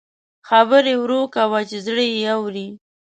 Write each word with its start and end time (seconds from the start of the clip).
خبرې 0.49 0.93
ورو 0.99 1.21
کوه 1.35 1.59
چې 1.69 1.77
زړه 1.85 2.03
یې 2.13 2.23
اوري 2.35 2.67